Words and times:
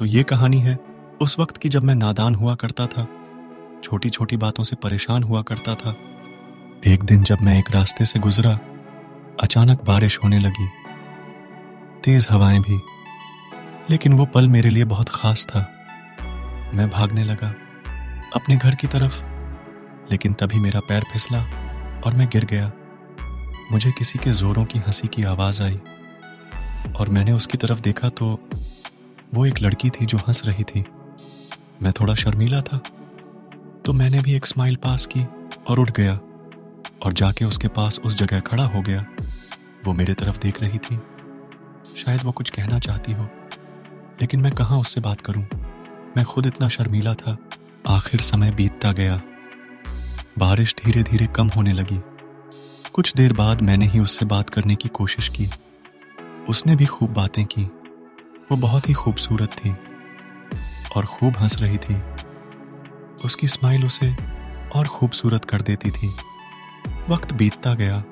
तो 0.00 0.06
ये 0.06 0.22
कहानी 0.22 0.58
है। 0.58 0.78
उस 1.20 1.38
वक्त 1.38 1.56
की 1.56 1.68
जब 1.68 1.84
मैं 1.84 1.94
नादान 1.94 2.34
हुआ 2.34 2.54
करता 2.54 2.86
था 2.86 3.06
छोटी 3.84 4.10
छोटी 4.10 4.36
बातों 4.36 4.64
से 4.64 4.76
परेशान 4.76 5.22
हुआ 5.22 5.42
करता 5.42 5.74
था, 5.74 5.94
एक 6.86 7.04
दिन 7.04 7.22
जब 7.22 7.40
मैं 7.42 7.58
एक 7.58 7.70
रास्ते 7.70 8.06
से 8.06 8.18
गुजरा, 8.18 8.58
अचानक 9.40 9.84
बारिश 9.84 10.18
होने 10.24 10.38
लगी। 10.38 10.68
तेज 12.04 12.26
हवाएँ 12.30 12.60
भी, 12.60 12.80
लेकिन 13.90 14.12
वो 14.12 14.26
पल 14.26 14.48
मेरे 14.48 14.70
लिए 14.70 14.84
बहुत 14.84 15.08
खास 15.08 15.46
था। 15.46 15.60
मैं 16.74 16.90
भागने 16.90 17.24
लगा, 17.24 17.54
अपने 18.34 18.56
घर 18.56 18.74
की 18.74 18.86
तरफ़, 18.86 19.22
लेकिन 20.10 20.32
तभी 20.32 20.60
मेरा 20.60 20.80
पैर 20.80 21.04
फिसला 21.12 21.42
और 22.06 22.14
मैं 22.14 22.28
गिर 22.28 22.44
गया। 22.44 22.72
मुझे 23.72 23.92
किसी 23.92 24.18
के 24.18 24.30
जोरों 24.30 24.64
की 24.64 24.78
हँसी 24.78 25.08
की 25.08 25.22
आवाज़ 25.24 25.62
आई 25.62 25.80
और 26.96 27.08
मैंने 27.08 27.32
उसकी 27.32 27.58
तरफ़ 27.58 27.80
देखा 27.80 28.08
तो 28.08 28.48
वो 29.34 29.46
एक 29.46 29.60
लड़की 29.62 29.90
थी 29.90 30.06
जो 30.06 30.18
हंस 30.18 30.42
रही 30.44 30.64
थी। 30.64 30.84
मैं 31.82 31.92
थोड़ा 31.92 32.14
शर्मीला 32.14 32.60
था 32.60 32.78
तो 33.86 33.92
मैंने 33.92 34.20
भी 34.22 34.34
एक 34.34 34.46
स्माइल 34.46 34.76
पास 34.76 35.06
की 35.06 35.24
और 35.68 35.78
उठ 35.78 35.90
गया 35.90 36.14
और 37.02 37.12
जाके 37.12 37.44
उसके 37.44 37.68
पास 37.68 38.00
उस 38.04 38.16
जगह 38.16 38.40
खड़ा 38.40 38.64
हो 38.64 38.82
गया। 38.82 39.04
वो 39.84 39.92
मेरे 39.92 40.14
तरफ़ 40.14 40.38
देख 40.38 40.60
रही 40.62 40.78
थी। 40.78 40.98
शायद 41.96 42.24
वो 42.24 42.32
कुछ 42.32 42.50
कहना 42.50 42.78
चाहती 42.78 43.12
हो, 43.12 43.28
लेकिन 44.20 44.40
मैं 44.40 44.52
कहाँ 44.52 44.78
उससे 44.78 45.00
बात 45.00 45.20
करूँ? 45.20 45.46
मैं 46.16 46.24
खुद 46.24 46.46
इतना 46.46 46.68
शर्मीला 46.68 47.14
था। 47.14 47.36
आखिर 47.88 48.20
समय 48.20 48.50
बीतता 48.50 48.92
गया। 48.92 49.20
बारिश 50.38 50.74
धीरे 50.84 51.02
धीरे 51.02 51.26
कम 51.26 51.48
होने 51.48 51.72
लगी। 51.72 52.00
कुछ 52.92 53.12
देर 53.16 53.32
बाद 53.32 53.62
मैंने 53.62 53.86
ही 53.86 54.00
उससे 54.00 54.26
बात 54.26 54.50
करने 54.50 54.76
की 54.76 54.88
कोशिश 54.88 55.28
की। 55.28 55.48
उसने 56.48 56.76
भी 56.76 56.86
खूब 56.86 57.12
बातें 57.12 57.44
की। 57.44 57.68
वो 58.50 58.56
बहुत 58.56 58.88
ही 58.88 58.94
खूबसूरत 58.94 59.48
थी 59.48 59.76
और 60.96 61.06
खूब 61.06 61.34
हंस 61.38 61.58
रही 61.58 61.78
थी। 61.78 62.02
उसकी 63.24 63.48
स्माइल 63.48 63.84
उसे 63.84 64.16
और 64.76 64.86
खूबसूरत 64.86 65.44
कर 65.44 65.60
देती 65.60 65.90
थी। 65.90 66.14
वक्त 67.08 67.32
बीतता 67.32 67.74
गया। 67.74 68.04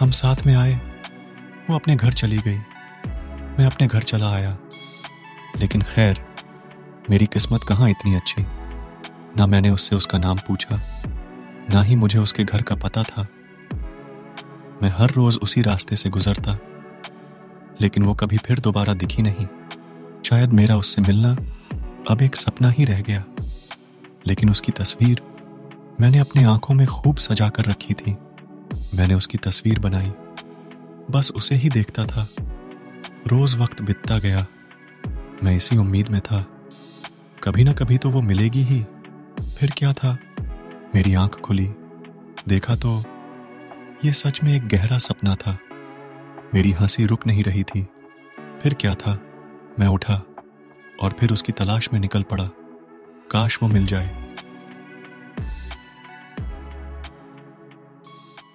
हम 0.00 0.10
साथ 0.10 0.36
में 0.46 0.56
आए। 0.56 0.74
वो 1.70 1.74
अपने 1.74 1.96
घर 1.96 2.12
चली 2.12 2.38
गई। 2.38 2.58
मैं 3.58 3.66
अपने 3.66 3.86
घर 3.86 4.02
चला 4.02 4.32
आया। 4.32 4.58
लेकिन 5.56 5.82
खैर, 5.82 6.26
मेरी 7.10 7.26
किस्मत 7.26 7.64
कहाँ 7.64 7.90
इतनी 7.90 8.14
अच्छी? 8.14 8.42
ना 9.36 9.46
मैंने 9.46 9.70
उससे 9.70 9.96
उसका 9.96 10.18
नाम 10.18 10.38
पूछा, 10.38 11.02
ना 11.74 11.82
ही 11.82 11.96
मुझे 11.96 12.18
उसके 12.18 12.44
घर 12.44 12.62
का 12.62 12.74
पता 12.74 13.02
था। 13.02 13.26
मैं 14.82 14.88
हर 14.98 15.10
रोज 15.10 15.38
उसी 15.42 15.62
रास्ते 15.62 15.96
से 15.96 16.10
गुजरता। 16.10 16.58
लेकिन 17.80 18.02
वो 18.02 18.14
कभी 18.14 18.36
फिर 18.36 18.60
दोबारा 18.60 18.94
दिखी 18.94 19.22
नहीं। 19.22 19.46
शायद 20.24 20.52
मेरा 20.52 20.76
उससे 20.76 21.02
मिलना 21.02 21.36
अब 22.10 22.22
एक 22.22 22.36
सपना 22.36 22.70
ही 22.70 22.84
रह 22.84 23.00
गया। 23.00 23.24
लेकिन 24.26 24.50
उसकी 24.50 24.72
तस्वीर 24.72 25.22
मैंने 26.00 26.18
अपनी 26.18 26.42
आँखों 26.42 26.74
में 26.74 26.86
खूब 26.86 27.16
सजा 27.16 27.48
कर 27.48 27.64
रखी 27.64 27.94
थी। 27.94 28.16
मैंने 28.94 29.14
उसकी 29.14 29.38
तस्वीर 29.38 29.78
बनाई। 29.78 30.12
बस 31.10 31.32
उसे 31.36 31.54
ही 31.54 31.68
देखता 31.68 32.04
था। 32.04 32.28
रोज 33.26 33.56
वक्त 33.56 33.82
बीतता 33.82 34.18
गया। 34.18 34.46
मैं 35.44 35.56
इसी 35.56 35.76
उम्मीद 35.76 36.08
में 36.08 36.20
था। 36.20 36.46
कभी 37.44 37.64
ना 37.64 37.72
कभी 37.72 37.98
तो 37.98 38.10
वो 38.10 38.20
मिलेगी 38.20 38.62
ही। 38.62 38.84
फिर 39.58 39.72
क्या 39.76 39.92
था? 39.92 40.18
मेरी 40.94 41.14
आँख 41.14 41.40
खुली। 41.40 41.72
देखा 42.48 42.74
तो 42.74 43.02
ये 44.04 44.12
सच 44.12 44.40
में 44.44 44.56
एक 44.56 44.68
गहरा 44.68 44.98
सपना 44.98 45.34
था। 45.34 45.58
मेरी 46.54 46.70
हँसी 46.70 47.06
रुक 47.06 47.26
नहीं 47.26 47.44
रही 47.44 47.62
थी। 47.62 47.86
फिर 48.62 48.74
क्या 48.74 48.94
था? 48.94 49.20
मैं 49.78 49.86
उठा 49.86 50.22
और 51.02 51.12
फिर 51.12 51.32
उसकी 51.32 51.52
तलाश 51.52 51.92
में 51.92 52.00
निकल 52.00 52.22
पड़ा। 52.22 52.50
काश 53.30 53.58
वो 53.62 53.68
मिल 53.68 53.86
जाए। 53.86 54.25